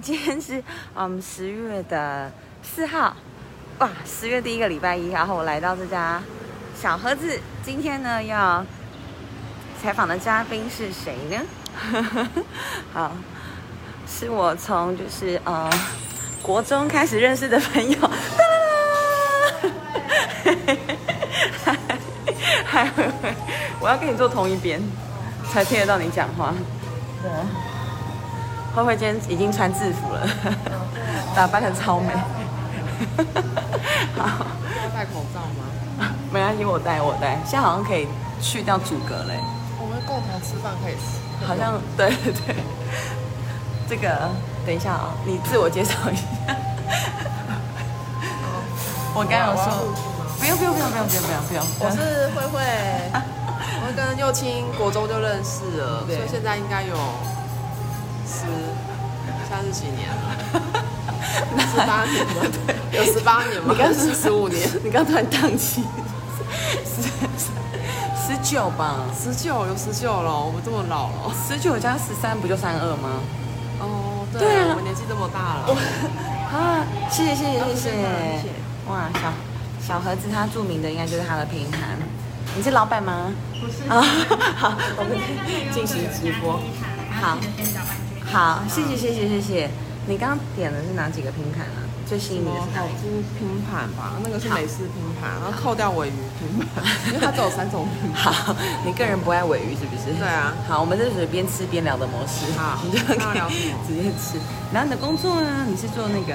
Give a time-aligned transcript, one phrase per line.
[0.00, 0.62] 今天是
[0.94, 2.30] 嗯十月的
[2.62, 3.16] 四号，
[3.78, 6.22] 哇，十月第一个礼拜一，然后我来到这家
[6.80, 8.64] 小盒子，今天呢要
[9.80, 11.40] 采访的嘉宾是谁呢？
[12.92, 13.12] 好，
[14.06, 15.70] 是我从就是呃
[16.42, 17.98] 国中开始认识的朋友。
[21.64, 21.76] 嗨，
[22.64, 22.90] 嗨，
[23.80, 24.80] 我要跟你坐同一边，
[25.52, 26.52] 才听得到你讲话。
[27.22, 27.30] 对。
[28.74, 30.26] 慧慧今天已经穿制服了，
[31.34, 32.12] 打扮的超美。
[34.18, 34.26] 好，
[34.82, 35.62] 要戴口罩吗？
[36.32, 37.38] 没关系，我戴我戴。
[37.44, 38.08] 现在好像可以
[38.40, 39.38] 去掉阻隔嘞。
[39.78, 41.20] 我们共同吃饭可以吃。
[41.46, 42.10] 好像对
[42.46, 42.56] 对。
[43.88, 44.28] 这个
[44.66, 46.22] 等一下啊，你自我介绍一下。
[49.14, 49.94] 我刚有说，
[50.40, 51.64] 不用不用不用不用不用不用不用。
[51.78, 52.58] 我是慧慧，
[53.86, 56.96] 我跟幼青国中就认识了，所以现在应该有。
[59.54, 60.34] 十三十几年了，
[61.70, 62.32] 十八年吗，
[62.66, 63.68] 对，有十八年吗？
[63.70, 65.84] 你刚是十五年，你刚突然宕机，
[66.84, 67.02] 十
[68.16, 73.20] 十九吧，十九有十九了，我们这么老了，十九加十三不就三二吗？
[73.78, 75.76] 哦，对啊，我年纪这么大了，
[76.50, 77.90] 啊，谢谢谢谢谢
[78.42, 78.48] 谢，
[78.88, 79.32] 哇，小
[79.86, 81.80] 小盒子他著名的应该就是他的平盘，
[82.56, 83.30] 你是老板吗？
[83.60, 83.88] 不是。
[83.88, 84.02] 啊，
[84.56, 85.16] 好，我们
[85.72, 86.58] 进行直播，
[87.20, 87.38] 好。
[88.34, 89.70] 好，谢谢谢谢谢谢。
[90.08, 91.86] 你刚刚点的是哪几个拼盘啊？
[92.04, 94.18] 最吸引你的是好猪拼盘吧？
[94.24, 98.32] 那个是美式拼盘，然后扣掉尾鱼拼盘， 因为它只有三种拼盘。
[98.32, 100.18] 好，你个人不爱尾鱼是不是？
[100.18, 100.52] 对啊。
[100.66, 102.50] 好，我们这是边吃边聊的模式。
[102.58, 103.18] 好，你 就可以
[103.86, 104.36] 直接吃。
[104.72, 105.64] 然后你的工作呢？
[105.68, 106.34] 你是做那个？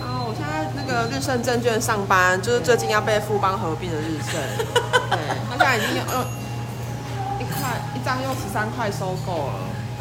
[0.00, 4.40] 啊，我现在那个日盛证券上班，就是最近要被富邦合并的日盛。
[5.12, 6.24] 对，他现在已经用
[7.38, 9.52] 一块一张用十三块收购了。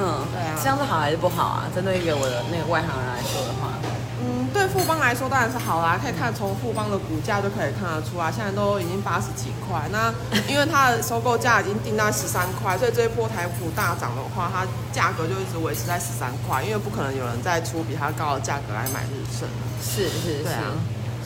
[0.01, 1.69] 嗯，对啊，这样是好还是不好啊？
[1.75, 3.77] 针对一个我的那个外行人来说的话，
[4.17, 9.85] 嗯，对富邦来说当然是好啦，可以看从富邦的股价就可以看得出来，现在都已经八十几块。
[9.91, 10.11] 那
[10.49, 19.47] 因为它的收购价已经定在十三块，所以这一波台股大涨的话，它价格就一直维持在十三块，因为不可能有人再出比它高的价格来买日盛。
[19.81, 20.73] 是是，对啊，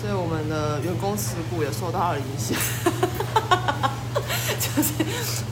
[0.01, 2.57] 所以我们的员工持股也受到了影响。
[4.75, 4.91] 就 是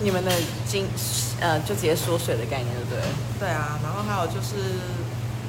[0.01, 0.31] 你们的
[0.67, 0.85] 金。
[1.41, 3.01] 呃，就直接缩水的概念，对不对？
[3.39, 4.79] 对啊，然后还有就是，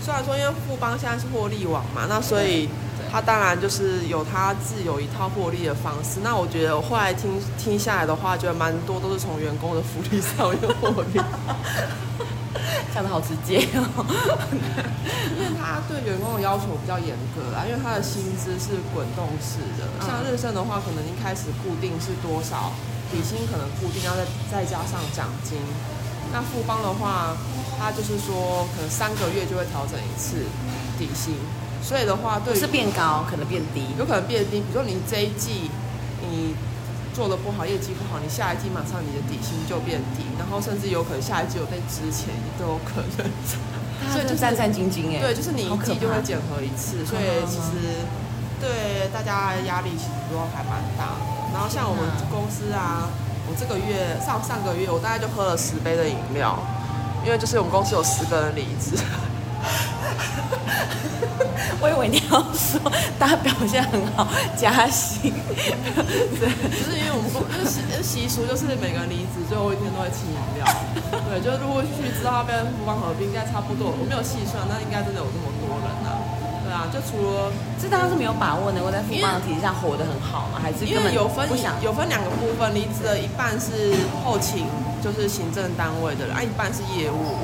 [0.02, 2.68] 虽然说因为富邦现在是获利网嘛，那所以
[3.12, 6.18] 他当然就是有他自有一套获利的方式。
[6.24, 11.20] 那我觉得我后来听听下来的话，觉得蛮多都是从员工的福利上面获利，
[12.92, 13.86] 讲的好直接哦。
[15.38, 22.72] 因为他对员工的要求比较严格啦，因为他的薪资是滚动式的，像日盛的话，可能一开始固定是多少。
[23.10, 25.58] 底薪可能固定，要再再加上奖金。
[26.32, 27.36] 那富邦的话，
[27.78, 30.44] 它就是说可能三个月就会调整一次
[30.98, 31.34] 底薪，
[31.82, 34.58] 所以的话，对是变高，可能变低，有可能变低。
[34.58, 35.70] 比如说你这一季
[36.20, 36.56] 你
[37.14, 43.30] 做的不好，业绩不好，你下一季马上你的底薪就变低，然后甚至有可能下一季有被之前都有可能。
[44.10, 45.20] 所以就战战兢兢哎。
[45.20, 48.02] 对，就是你一季就会检核一次，所以其实
[48.60, 51.14] 对大家压力其实都还蛮大。
[51.54, 53.08] 然后像我们公司啊，
[53.46, 56.58] 我这个月上上个月我大概就喝了十杯的饮料，
[57.24, 58.98] 因为就是我们公司有十个人离职。
[61.80, 62.80] 我以为你要说
[63.18, 64.26] 大家表现很好
[64.56, 70.66] 加薪， 对，就是因为我们公就是习俗，就是每个人离职最后一天都会请饮料。
[71.30, 76.08] 对，就是如果去知道他跟福邦合并，应该差不多，我没有细算，那应该真的有这么多人呢。
[76.74, 81.48] 啊，就除了这当然是没有把握能够在富邦的体系上活得很好嘛，还是因为有分
[81.80, 84.66] 有分两个部分，离职的一半是后勤，
[85.00, 87.38] 就是行政单位的人，啊，一半是业务。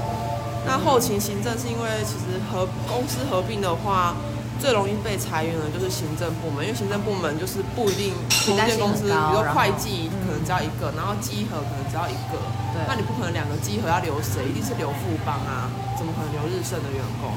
[0.66, 4.14] 那后勤行政是因为其实合公司合并的话，
[4.60, 8.12] 最容易被裁员的就是行政部门，因为行政部门就是不一定
[8.44, 12.36] 同一间公司，比如说会计可能只要一个，然后稽核可能只要一个，
[12.76, 17.32] 对，那你不可能两个稽核要留谁，一定是留富邦啊，怎么可能留日盛的员工？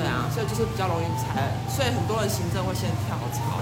[0.00, 3.60] 对啊，所以就是比较容易裁，所以很多人行政会先跳槽，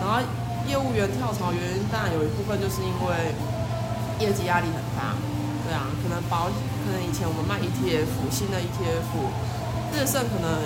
[0.00, 0.24] 然后
[0.64, 3.36] 业务员跳槽原因当然有一部分就是因为
[4.18, 5.12] 业绩压力很大，
[6.02, 6.46] 可能保
[6.84, 9.10] 可能以前我们卖 ETF 新的 ETF，
[9.94, 10.60] 日盛可能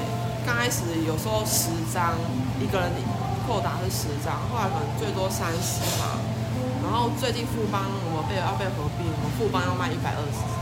[0.44, 2.16] 刚开始有时候十张
[2.60, 2.92] 一个人
[3.46, 6.20] 扣打是十张，后来可能最多三十嘛，
[6.82, 10.58] 然后最近富邦我们被要被合并，我们富邦要卖一百二十。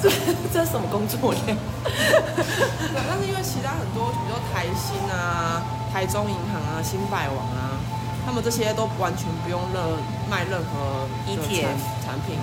[0.00, 0.08] 这
[0.52, 1.44] 这是什么工作量？
[1.84, 5.60] 对，但是因为其他很多，比如说台新啊、
[5.92, 7.76] 台中银行啊、新百王啊，
[8.24, 9.84] 他们这些都完全不用任
[10.30, 12.40] 卖任何 ETF 产品。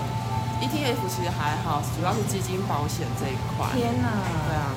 [0.62, 3.68] ETF 其实还好，主要是基金保险这一块。
[3.76, 4.08] 天哪！
[4.48, 4.72] 对啊。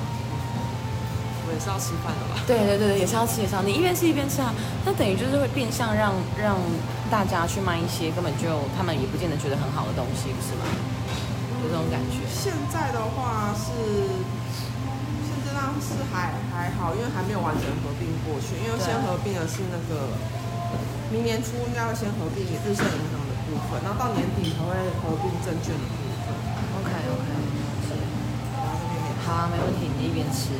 [1.49, 2.37] 我也是要吃饭的吧？
[2.45, 4.53] 对对对对，也是要吃也是要，你一边吃一边吃啊，
[4.85, 6.53] 那等于就是会变相让让
[7.09, 10.69] 大家去卖一些根本就他们也不见得觉得很好的东西，不是吗？
[11.65, 12.21] 有这种感觉。
[12.29, 13.65] 现在的话是，
[15.25, 20.13] 现在上是还还好，因为还没有完全合并过去，因为先合并的是那个，
[21.09, 24.69] 明年初应该会先合并日盛银行的部分，然后到年底才会
[25.01, 26.29] 合并证券的部分。
[26.77, 27.27] OK OK，
[29.25, 30.53] 好啊，没问题，你一边吃。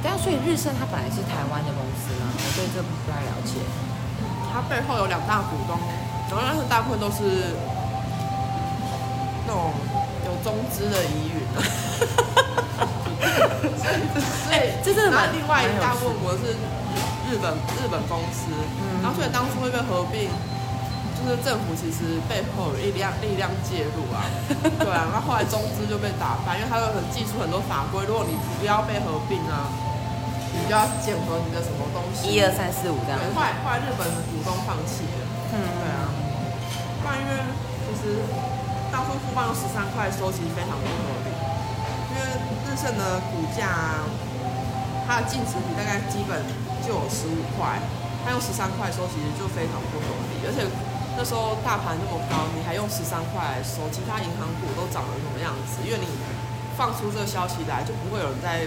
[0.00, 3.58] 对啊，所以日盛它本来是台湾的公司嘛，我对这不太了解。
[4.52, 5.76] 它背后有两大股东，
[6.30, 7.56] 然后但是大部分都是
[9.46, 9.72] 那种
[10.24, 11.36] 有中资的疑云。
[13.78, 13.98] 所以，
[14.46, 16.54] 所以这真的另外一大部分我是
[17.28, 20.32] 日本日本公司，嗯然后所以当初会被合并，就
[21.28, 24.24] 是政府其实背后有力量力量介入啊，
[24.80, 29.68] 对啊，那后后来中资就被打翻，因为它有很寄出很多法规，如果你不要被合并啊，
[30.56, 33.20] 你就要检核你的什么东西，一二三四五这样。
[33.20, 33.28] 对，。
[33.36, 35.20] 后来后来日本的股东放弃了，
[35.52, 36.08] 嗯，对啊，
[37.02, 37.32] 不然因为
[37.86, 38.24] 其实
[38.90, 41.30] 当初富邦用十三块收，其实非常不合理，
[42.08, 42.24] 因为
[42.64, 44.00] 日盛的股价，
[45.06, 46.40] 它的净值比大概基本
[46.80, 47.76] 就有十五块，
[48.24, 50.64] 它用十三块收，其实就非常不合理，而且
[51.18, 55.82] 那时候大盘那么高，你还用十三块来收，其他银行股都涨成什么样子？
[55.82, 56.06] 因为你
[56.78, 58.62] 放出这个消息来，就不会有人再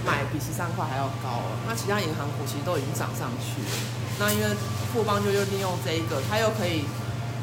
[0.00, 1.60] 买比十三块还要高了。
[1.68, 3.76] 那其他银行股其实都已经涨上去了。
[4.16, 4.56] 那因为
[4.88, 6.88] 富邦就又利用这一个，它又可以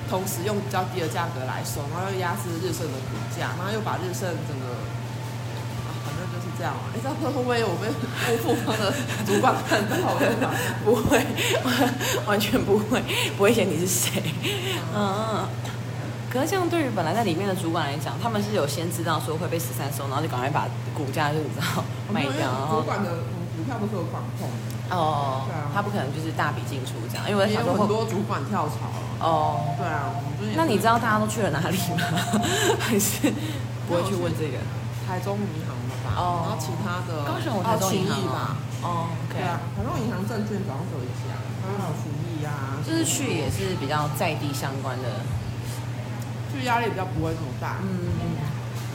[0.10, 4.66] 同时用比较低的价格来收，然后又压制日盛的股价，然后又把日盛整个，
[6.60, 6.92] 这样嘛。
[6.94, 7.88] 哎，这样会不会我被
[8.44, 8.92] 富方的
[9.26, 10.52] 主管看到我在讲？
[10.84, 11.24] 不会，
[12.28, 13.02] 完全不会，
[13.38, 14.22] 不会嫌你是谁。
[14.94, 15.48] 嗯，
[16.30, 24.48] 可是这样对于本来在里面的主管来讲，他们是有先知道说会被十三收，然后就赶快把股价就你知道卖掉，主管的嗯股票不是有管控，
[24.92, 29.08] 哦对啊，他不可能就是大笔进出这样，因为很想说会多主管跳槽了。
[29.20, 32.00] 哦，对啊，我最近那你知道大家都去了哪里吗？
[32.80, 33.32] 还是
[33.88, 34.58] 不会去问这个？
[35.08, 35.76] 台中银行？
[36.16, 38.58] 哦然后其他的高雄有台中银吧？
[38.82, 45.20] 哦对啊，台中银行证券早上有一家，然后还有群益啊，就是去也是比较在地相关的，
[46.52, 47.78] 就压力比较不会这么大。
[47.84, 48.10] 嗯，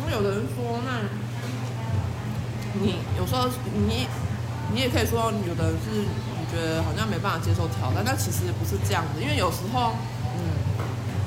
[0.00, 1.04] 因为有的人说，那
[2.80, 3.46] 你有时候
[3.86, 4.08] 你
[4.72, 10.23] 你也可以说，有的人是你觉得好像没办法接受挑战，但其实不是这样子，因为有时候嗯，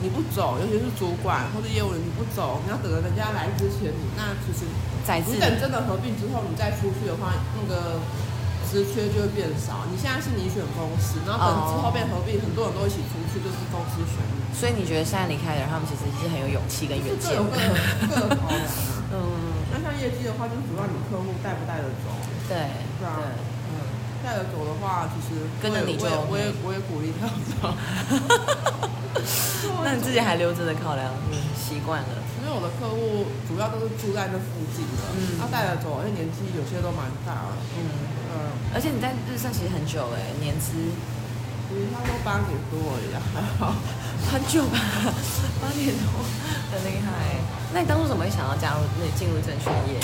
[0.08, 8.00] 你不走，尤其是主管或者业务员你不走，你要等着人家来之前，你那其实你等真的合并之后，你再出去的话，那个
[8.72, 9.84] 职缺就会变少。
[9.92, 14.40] 你现在是你选公司，然后等之后变合并，很多人都一起出去，就是公司选你。
[14.56, 17.44] 所以你觉得现在离开的人，他们其实是很有勇气跟远见各有
[18.08, 19.12] 各的考量啊。
[19.12, 19.20] 嗯，
[19.76, 22.08] 那像业绩的话，就是主要你客户带不带得走。
[22.48, 23.28] 对，对啊对，
[23.76, 23.84] 嗯，
[24.24, 27.28] 带得走的话，其实跟着你就我也我也我也鼓励跳
[27.60, 27.76] 槽。
[29.84, 32.10] 那你自己还留着的考量，嗯，习惯了，
[32.42, 37.54] 因为我的客户主要都是住在那附近的，嗯他带着走，而且年纪有些都蛮大了。
[37.78, 37.80] 嗯，
[38.32, 38.34] 嗯，
[38.74, 40.72] 而且你在日上其实很久哎，年资
[41.68, 43.76] 其实他说八年多而已啊，还好。
[44.32, 44.80] 很久吧，
[45.62, 46.08] 八年多，
[46.72, 47.38] 很厉害。
[47.74, 50.00] 那你当初怎么会想要加入那进入证券业？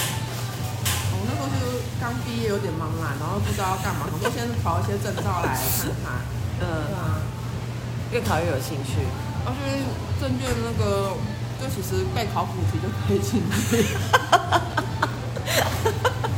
[1.16, 6.20] 我那时候就是刚毕业，有点茫然，然后不知道要干嘛，我就先考一些证照来看看。
[6.60, 7.20] 对 嗯，啊，
[8.14, 9.02] 越考越有兴趣。
[9.44, 9.60] 而且
[10.22, 11.12] 证券那个，
[11.60, 13.84] 就其实背考古题就可以进去。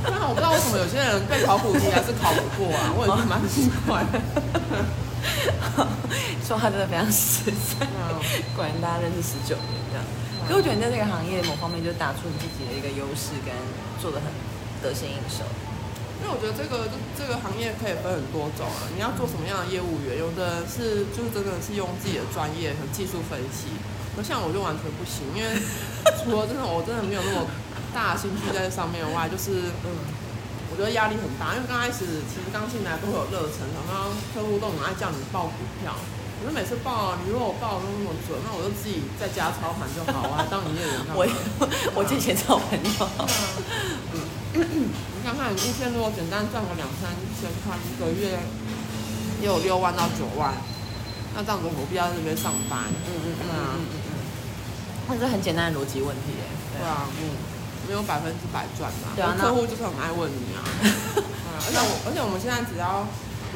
[0.09, 4.17] 那我不知道为什么有些人背考古题还是考不过啊，我也是蛮奇怪的。
[6.47, 8.15] 说话真的非常实在，嗯
[8.55, 10.05] 果然大家认识十九年这样。
[10.47, 13.53] 可我觉得你在这个行业某方面就打出你自己的一个优势，跟
[13.99, 14.31] 做的很
[14.81, 15.43] 得心应手。
[16.19, 23.67] 因为我觉得这个就这个行业可以分很多种啊，你要做什么样的业务员，有的人是就是真的是用自己的专业和技术分析，
[24.15, 25.59] 那像我就完全不行，因为
[26.23, 27.45] 除了真的我真的没有那么
[27.93, 29.91] 大的兴趣在这上面以外，就是嗯，
[30.71, 35.93] 我觉得压力很大，因为刚开始其实刚进来都会有热忱，然后客户都很爱叫你报股票，
[36.39, 41.19] 可是每次报啊，你如果我报的都那么准，那我就自己在家操盘就好，我还当营业员干嘛？
[41.19, 42.97] 我我借钱找朋友，
[44.55, 44.63] 你
[45.25, 47.09] 看看，你一天如果简单赚个两三
[47.41, 48.37] 千块，一个月
[49.41, 50.53] 也有六万到九万，
[51.33, 52.85] 那这样子何必要在这边上班？
[52.93, 54.13] 嗯嗯嗯嗯嗯嗯，
[55.09, 56.45] 那是很简单的逻辑问题耶。
[56.77, 57.33] 对啊，嗯，
[57.89, 59.17] 没有百分之百赚嘛。
[59.17, 60.61] 对啊那客户就是很爱问你啊。
[61.17, 63.01] 对啊，而且我而且我们现在只要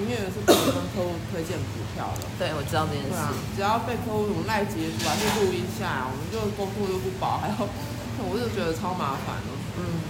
[0.01, 2.25] 营业员是不能跟客户推荐股票的。
[2.41, 7.61] 对，我知道这件事对啊。，只要被客户什么赖截图还是录音下来，我们就工作都不保，还要，
[8.25, 9.53] 我就觉得超麻烦的。
[9.77, 10.01] 嗯，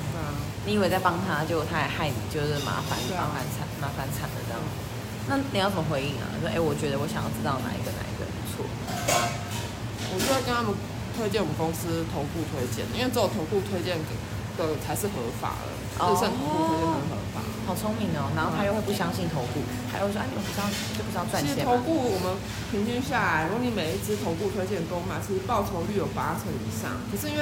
[0.69, 4.61] 你你以为在帮他，结果他还害你，就是麻烦啊麻烦惨麻烦惨的这样。
[5.25, 6.29] 那你要怎么回应啊？
[6.37, 8.61] 说哎、我觉得我想要知道哪一个哪一个不错。
[10.13, 10.69] 我就会跟他们
[11.17, 13.97] 推荐我们公司投顾推荐，因为只有投顾推荐
[14.61, 15.73] 的才是合法的，
[16.05, 17.41] 哦日盛投顾推荐很合法。
[17.65, 21.73] 好聪明哦，然后他又会不相信投顾，他又说哎，你们不知道就不知道赚其实钱吗？
[21.73, 22.37] 投顾我们
[22.69, 26.93] 平均下来，如果你每一只投顾推荐都买，其实报酬率有八成以上。
[27.09, 27.41] 可是因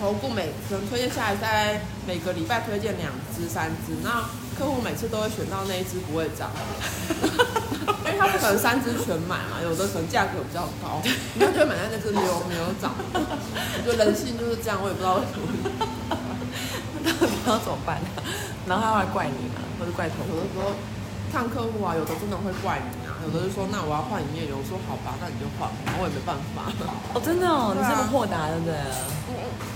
[0.00, 4.24] 投顾每可能推荐下来，大概每个礼拜推荐两只、三只，那
[4.58, 6.50] 客户每次都会选到那一只不会涨，
[8.04, 11.00] 因为他不可能三只全买嘛，有的可能价格比较高，
[11.34, 12.92] 你就觉得买在那只没有没有涨。
[13.14, 15.46] 我觉得人性就是这样，我也不知道为什么。
[17.06, 18.08] 到底要怎么办呢？
[18.66, 19.62] 然后他会怪你啊？
[19.78, 20.34] 或者怪投顾？
[20.34, 20.74] 有的时候
[21.32, 26.70] 看客户啊，有的真的会怪你啊，有的就说那我要换营业员，我说好吧，那你就换吧，我也没办法。
[27.10, 28.78] 哦，真的哦，你这么豁达，对不对？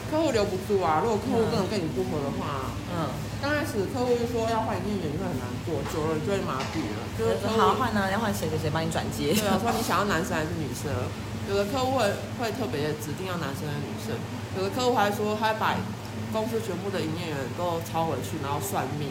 [0.06, 3.10] 客户留不住啊，如果客户真的跟你不合的话，嗯，
[3.42, 6.98] 刚开始客户就说要换营业员，你会很难做，久了你就会麻痹了。
[7.18, 9.34] 就就是好换呢，要换谁谁谁帮你转接。
[9.34, 10.90] 对啊，说你想要男生还是女生？
[11.50, 12.06] 有的客户会
[12.38, 14.14] 会特别指定要男生还是女生，
[14.54, 15.74] 有的客户还说他会把
[16.30, 19.10] 公司全部的营业员都抄回去，然后算命，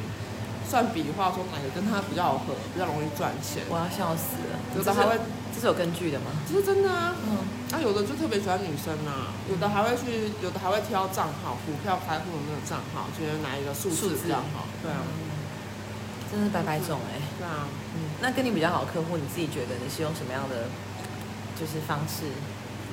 [0.70, 3.66] 算笔画说哪个跟他比较好合，比较容易赚钱。
[3.70, 4.54] 我要笑死了。
[4.78, 5.18] 有的还会，
[5.50, 6.30] 这是有根据的吗？
[6.46, 7.18] 这是真的啊。
[7.26, 7.42] 嗯，
[7.74, 14.70] 啊，有的就特别喜欢女生啊，有的还会去，有的还会挑账号，股票开户的那个账号，觉得哪一个数数字字比较好。
[14.86, 15.02] 对啊，
[16.30, 17.18] 真是百百种哎。
[17.42, 17.66] 对啊。
[17.98, 20.70] 嗯，那跟你比较好的客户，你自己觉得你是用什么样的
[21.58, 22.30] 就是方式？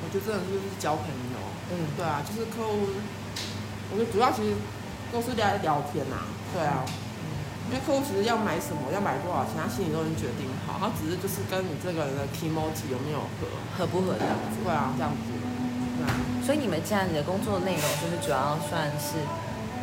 [0.00, 1.37] 我觉得真的就是交朋友。
[1.68, 2.88] 嗯，对啊，就是客户，
[3.92, 4.56] 我觉得主要其实
[5.12, 6.16] 都是聊聊天呐、
[6.54, 6.85] 对啊，
[7.67, 13.51] 因为客户其实要买什么，要买多少钱，他心里都已经决定好，他只是就是跟你这个人的 emoji 有没有合。
[13.75, 14.63] 合不合这样子？
[14.63, 15.27] 对啊，这样子。
[15.99, 16.15] 对啊，
[16.47, 19.19] 所以你们现在你的工作内容就是主要算是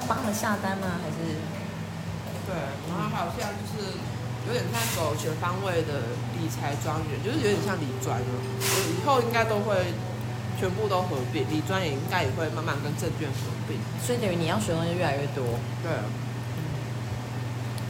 [0.07, 0.95] 帮了下单吗？
[1.03, 1.35] 还是
[2.47, 2.55] 对，
[2.87, 3.99] 然后还有现在就是
[4.47, 8.31] 有点像走全方位的理财专员，就是有点像理专了。
[8.95, 9.91] 以后应该都会
[10.55, 13.75] 全部都合并，理专也应该也会慢慢跟证券合并。
[13.99, 15.43] 所以等于你要学的东西越来越多。
[15.83, 15.91] 对。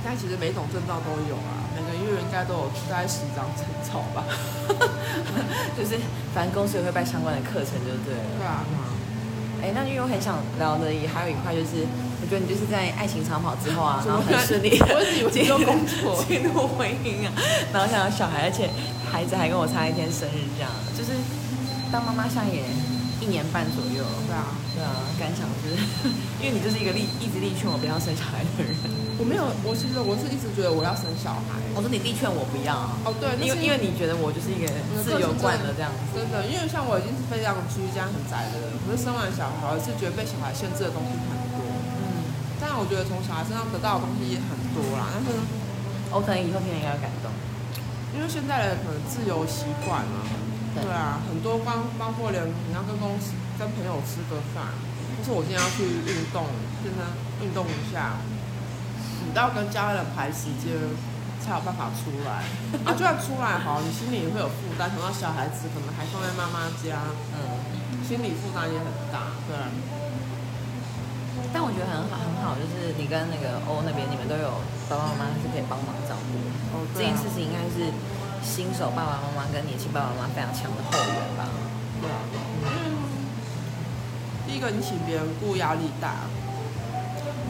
[0.03, 4.27] 现在其实每种证照都有啊，每个月应该都有大概十张证照吧。
[5.79, 5.95] 就是
[6.35, 8.27] 反正公司也会办相关的课程，就对了。
[8.37, 8.65] 对啊。
[9.63, 11.87] 哎，那因为我很想聊的也还有一块就是，
[12.19, 17.31] 我觉得你就是在爱情长跑之后啊， 然后很顺利，我以为进入工作进入婚姻啊，
[17.71, 18.67] 然后想要小孩，而且
[19.09, 21.15] 孩子还跟我差一天生日，这样就是
[21.93, 22.67] 当妈妈现在也
[23.23, 25.79] 一年半左右，对啊，对啊，感想就是，
[26.43, 28.75] 因为你就是一个力一直力劝我不要生小孩的人，
[29.15, 31.55] 我没有，我其实我是一直觉得我要生小孩。
[31.71, 32.75] 我说你力劝我不要，
[33.07, 34.67] 哦，对，因为因为你觉得我就是一个
[34.99, 41.63] 自由惯了这样子，真的，因为像我已经是非常居家很宅的人，可是生完小孩，我是觉得被小孩限制的东西很多。
[41.63, 42.27] 嗯，
[42.59, 45.31] 当然，我觉得从小孩身上得到的东西也很多啦，但是
[46.11, 47.31] 我可能以后听了应该会感动，
[48.13, 50.27] 因为现在的可能自由习惯嘛，
[50.73, 54.73] 对对啊，很多包包括连你要跟公司跟朋友吃个饭，
[55.17, 56.45] 或是我今天要去运动，
[56.81, 56.99] 健身
[57.45, 58.17] 运动一下，
[59.25, 60.73] 你都要跟家人排时间
[61.39, 62.43] 才有办法出来。
[62.85, 67.05] 啊，就算出来好，你心里也会有负担，想到小孩子可能还放在妈妈家，
[67.37, 67.81] 嗯。
[68.03, 69.63] 心理负担也很大，对啊。
[71.55, 74.59] 但我觉得很好，很好，就是你跟那个欧那边，你们都有
[74.91, 76.35] 爸爸妈妈是可以帮忙照顾。
[76.75, 77.87] 哦，这件事情应该是
[78.43, 81.47] 新手爸爸妈妈跟年轻爸爸妈妈非常强的后援吧。
[82.01, 82.19] 对啊，
[84.45, 86.27] 第一个你请别人雇压力大，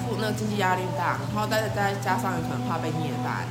[0.05, 3.49] 付那个经济压力大，然后再再加上有可能怕被虐待，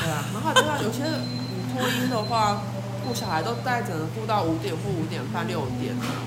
[0.00, 2.62] 对啊，然后就像有些你托婴的话，
[3.06, 6.24] 顾小孩都大概只能顾到五点或五点半六点啊。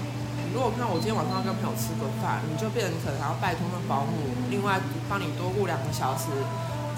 [0.53, 4.13] 如果看我今天晚上要跟朋友吃个饭，你就变成可能还要拜托那保姆，
[4.53, 4.79] 另外
[5.09, 6.29] 帮你多雇两个小时，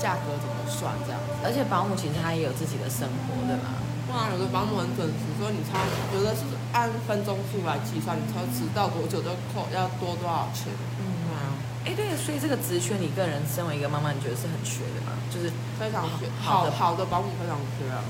[0.06, 1.34] 价格怎么算这样子？
[1.42, 3.82] 而且保姆其实他也有自己的生活，对吧？
[4.06, 5.82] 不然有的保姆很准时，所以你超
[6.14, 10.70] 有的是按分钟数来计算，你超迟到多久就扣要多多少钱。
[11.02, 11.42] 嗯，对啊，
[11.90, 15.18] 哎，对，所以这个职缺，你个人身为一个妈妈，你觉得是很缺的吗？
[15.34, 15.50] 就是，
[15.82, 18.06] 非常缺，好好的好的保姆非常缺啊。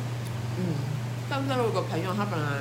[0.59, 0.75] 嗯，
[1.31, 2.59] 但是我有个朋友，他本来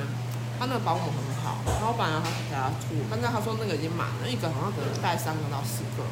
[0.57, 6.07] 他那个保姆很好，然后本来他给他住，但是他说那个已经满了，一个好像只能带三个到四个。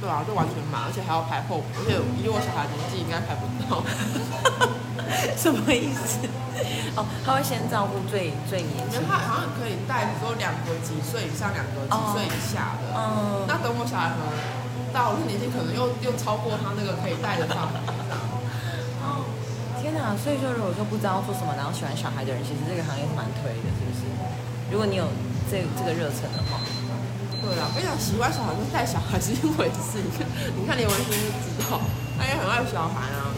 [0.00, 3.82] 对啊，就完全满，而且还要排后，而且以我小孩年纪应该排不到。
[5.34, 6.22] 什么意思？
[6.94, 12.94] 哦，他会先照顾最最年轻他好像可以带，比如说两个几岁以上，两个几岁以下的。
[12.94, 14.30] 嗯，那等我小孩可能
[14.92, 18.22] 到了这年纪，可能又又超过他那个可以带的范围这样。
[19.78, 20.12] 天哪！
[20.18, 24.02] 所以说，如果说不知道做什么，然后喜欢小孩的人，其实这个行业是蛮推的，是不是？
[24.70, 25.06] 如果你有
[25.48, 26.60] 这这个热忱的话，
[27.48, 30.04] 对啊，我，跟你讲，喜欢小孩跟带小孩是一回事。
[30.04, 31.80] 你看连文心就知道，
[32.20, 33.32] 他也很爱小孩啊。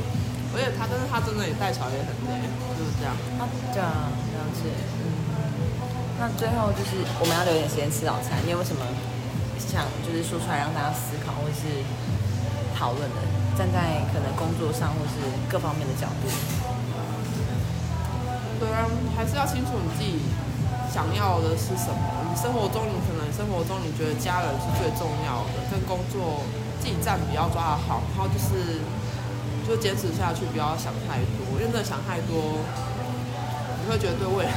[0.51, 2.43] 而且他，但是他真的也带小孩也很累，
[2.75, 3.15] 就是这样。
[3.39, 4.67] 啊，对啊，了解。
[4.99, 5.15] 嗯，
[6.19, 8.83] 那最后就是我们要留点时间吃早餐，你有什么
[9.63, 11.87] 想就是说出来让大家思考或是
[12.75, 13.23] 讨论的？
[13.59, 16.27] 站在可能工作上或是各方面的角度。
[18.59, 20.19] 对啊，还是要清楚你自己
[20.91, 22.01] 想要的是什么。
[22.27, 26.43] 你生活中，你可能生活中你觉得家人是最重要的，跟工作
[26.81, 28.81] 自己占比要抓得好，然后就是。
[29.69, 32.59] 就坚持下去，不要想太多，因为真的想太多，
[33.85, 34.51] 你会觉得对未来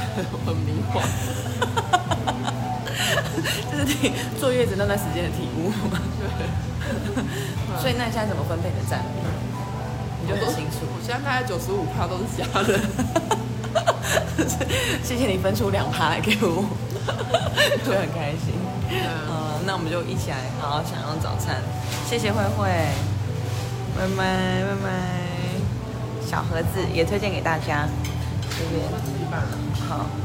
[0.44, 0.98] 很迷茫。
[3.70, 5.70] 这是你坐月子那段时间的体悟。
[6.18, 6.28] 对。
[7.80, 9.06] 所以那你现在怎么分配你的占比？
[10.22, 10.78] 你就很清楚。
[10.82, 12.80] 我现在大概九十五趴都是家人。
[15.04, 16.64] 谢谢你分出两趴来给我，
[17.84, 18.54] 就很开心。
[18.90, 21.56] 嗯，那我们就一起来好好享用早餐。
[22.08, 22.68] 谢谢慧慧。
[23.96, 27.88] 拜拜拜拜，小盒子也推荐给大家，
[28.50, 28.82] 这边
[29.88, 30.06] 好。